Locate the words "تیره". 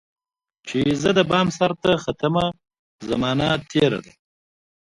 3.69-3.99